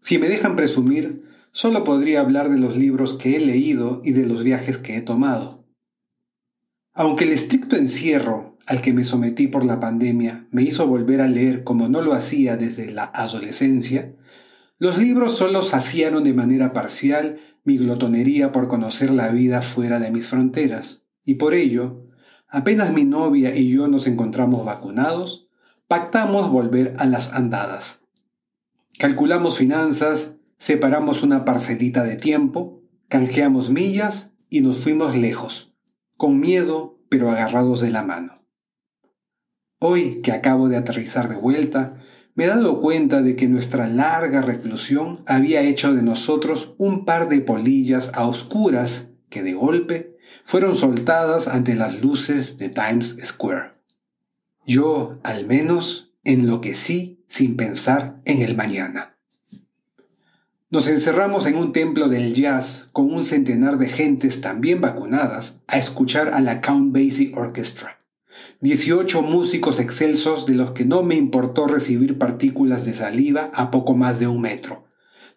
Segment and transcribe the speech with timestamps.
[0.00, 1.22] Si me dejan presumir,
[1.52, 5.02] solo podría hablar de los libros que he leído y de los viajes que he
[5.02, 5.64] tomado.
[6.94, 11.28] Aunque el estricto encierro al que me sometí por la pandemia me hizo volver a
[11.28, 14.16] leer como no lo hacía desde la adolescencia,
[14.80, 20.10] los libros solo saciaron de manera parcial mi glotonería por conocer la vida fuera de
[20.10, 22.05] mis fronteras, y por ello,
[22.56, 25.46] apenas mi novia y yo nos encontramos vacunados,
[25.88, 28.00] pactamos volver a las andadas.
[28.98, 35.74] Calculamos finanzas, separamos una parcelita de tiempo, canjeamos millas y nos fuimos lejos,
[36.16, 38.42] con miedo pero agarrados de la mano.
[39.78, 41.98] Hoy que acabo de aterrizar de vuelta,
[42.34, 47.28] me he dado cuenta de que nuestra larga reclusión había hecho de nosotros un par
[47.28, 53.72] de polillas a oscuras que de golpe fueron soltadas ante las luces de Times Square.
[54.66, 59.16] Yo, al menos, enloquecí sin pensar en el mañana.
[60.68, 65.78] Nos encerramos en un templo del jazz con un centenar de gentes también vacunadas a
[65.78, 67.98] escuchar a la Count Basie Orchestra.
[68.62, 73.94] 18 músicos excelsos de los que no me importó recibir partículas de saliva a poco
[73.94, 74.85] más de un metro.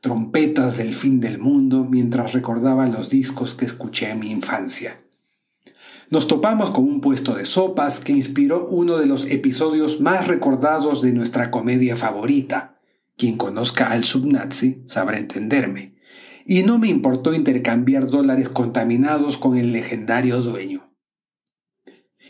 [0.02, 4.96] Trompetas del fin del mundo mientras recordaba los discos que escuché en mi infancia.
[6.10, 11.02] Nos topamos con un puesto de sopas que inspiró uno de los episodios más recordados
[11.02, 12.80] de nuestra comedia favorita.
[13.18, 15.96] Quien conozca al subnazi sabrá entenderme.
[16.46, 20.90] Y no me importó intercambiar dólares contaminados con el legendario dueño.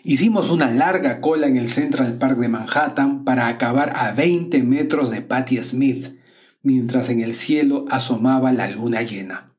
[0.03, 5.11] Hicimos una larga cola en el Central Park de Manhattan para acabar a 20 metros
[5.11, 6.18] de Patti Smith,
[6.61, 9.53] mientras en el cielo asomaba la luna llena.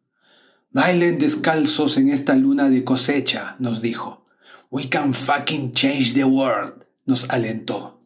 [0.70, 4.24] Bailen descalzos en esta luna de cosecha, nos dijo.
[4.70, 8.00] We can fucking change the world, nos alentó.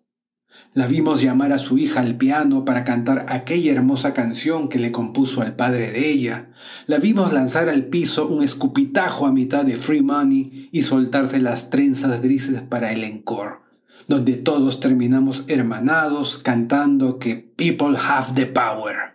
[0.72, 4.90] La vimos llamar a su hija al piano para cantar aquella hermosa canción que le
[4.90, 6.50] compuso al padre de ella.
[6.86, 11.70] La vimos lanzar al piso un escupitajo a mitad de Free Money y soltarse las
[11.70, 13.60] trenzas grises para el encore,
[14.08, 19.14] donde todos terminamos hermanados cantando que People have the power.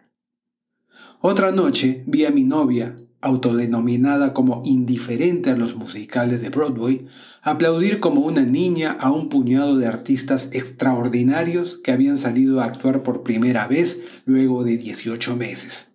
[1.21, 7.07] Otra noche vi a mi novia, autodenominada como indiferente a los musicales de Broadway,
[7.41, 13.03] aplaudir como una niña a un puñado de artistas extraordinarios que habían salido a actuar
[13.03, 15.89] por primera vez luego de 18 meses.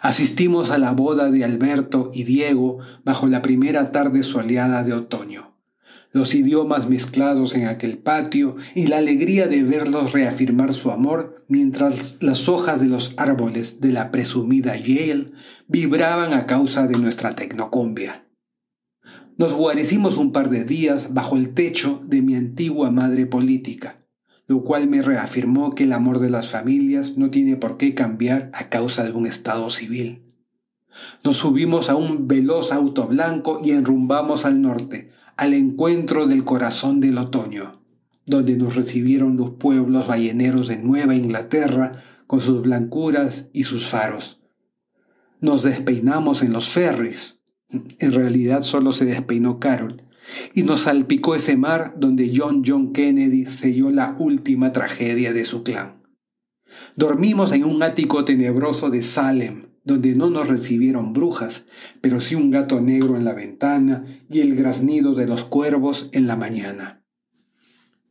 [0.00, 5.55] Asistimos a la boda de Alberto y Diego bajo la primera tarde soleada de otoño.
[6.16, 12.16] Los idiomas mezclados en aquel patio y la alegría de verlos reafirmar su amor mientras
[12.22, 15.26] las hojas de los árboles de la presumida Yale
[15.68, 18.24] vibraban a causa de nuestra tecnocumbia.
[19.36, 23.98] Nos guarecimos un par de días bajo el techo de mi antigua madre política,
[24.46, 28.50] lo cual me reafirmó que el amor de las familias no tiene por qué cambiar
[28.54, 30.22] a causa de un estado civil.
[31.22, 37.00] Nos subimos a un veloz auto blanco y enrumbamos al norte, al encuentro del corazón
[37.00, 37.72] del otoño,
[38.24, 41.92] donde nos recibieron los pueblos balleneros de Nueva Inglaterra
[42.26, 44.40] con sus blancuras y sus faros.
[45.40, 47.38] Nos despeinamos en los ferries,
[47.70, 50.02] en realidad solo se despeinó Carol
[50.54, 55.62] y nos salpicó ese mar donde John John Kennedy selló la última tragedia de su
[55.62, 56.02] clan.
[56.96, 61.64] Dormimos en un ático tenebroso de Salem, donde no nos recibieron brujas,
[62.00, 66.26] pero sí un gato negro en la ventana y el graznido de los cuervos en
[66.26, 67.04] la mañana.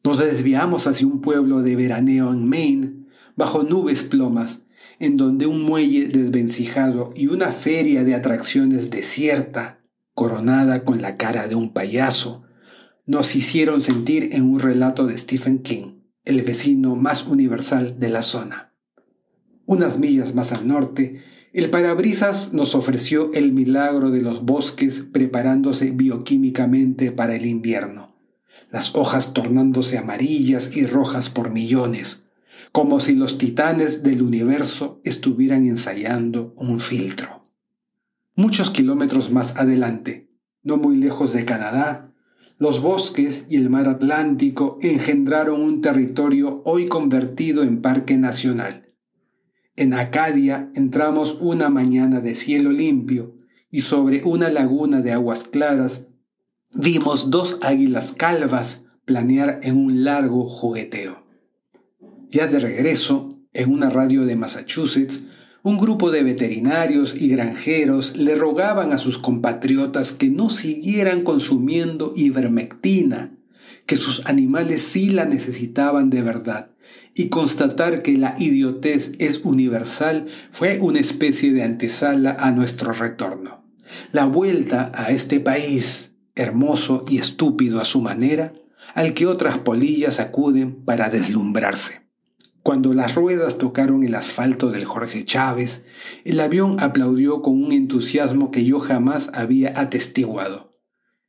[0.01, 3.05] Nos desviamos hacia un pueblo de veraneo en Maine,
[3.35, 4.61] bajo nubes plomas,
[4.99, 9.81] en donde un muelle desvencijado y una feria de atracciones desierta,
[10.13, 12.43] coronada con la cara de un payaso,
[13.05, 18.21] nos hicieron sentir en un relato de Stephen King, el vecino más universal de la
[18.21, 18.73] zona.
[19.65, 21.21] Unas millas más al norte,
[21.55, 28.13] el parabrisas nos ofreció el milagro de los bosques preparándose bioquímicamente para el invierno,
[28.71, 32.25] las hojas tornándose amarillas y rojas por millones,
[32.73, 37.41] como si los titanes del universo estuvieran ensayando un filtro.
[38.35, 40.29] Muchos kilómetros más adelante,
[40.61, 42.11] no muy lejos de Canadá,
[42.57, 48.84] Los bosques y el mar Atlántico engendraron un territorio hoy convertido en parque nacional.
[49.77, 53.35] En Acadia entramos una mañana de cielo limpio
[53.69, 56.05] y sobre una laguna de aguas claras
[56.73, 61.25] vimos dos águilas calvas planear en un largo jugueteo.
[62.29, 65.23] Ya de regreso, en una radio de Massachusetts,
[65.61, 72.13] un grupo de veterinarios y granjeros le rogaban a sus compatriotas que no siguieran consumiendo
[72.15, 73.34] ivermectina,
[73.85, 76.71] que sus animales sí la necesitaban de verdad,
[77.13, 83.63] y constatar que la idiotez es universal fue una especie de antesala a nuestro retorno.
[84.11, 88.53] La vuelta a este país, hermoso y estúpido a su manera,
[88.93, 92.05] al que otras polillas acuden para deslumbrarse.
[92.63, 95.85] Cuando las ruedas tocaron el asfalto del Jorge Chávez,
[96.23, 100.71] el avión aplaudió con un entusiasmo que yo jamás había atestiguado.